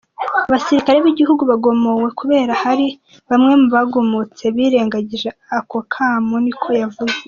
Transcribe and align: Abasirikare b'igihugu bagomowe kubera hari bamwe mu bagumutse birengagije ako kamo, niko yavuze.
Abasirikare 0.47 0.97
b'igihugu 1.05 1.41
bagomowe 1.51 2.07
kubera 2.19 2.53
hari 2.63 2.87
bamwe 3.29 3.53
mu 3.61 3.67
bagumutse 3.75 4.43
birengagije 4.55 5.29
ako 5.57 5.77
kamo, 5.93 6.35
niko 6.45 6.69
yavuze. 6.81 7.17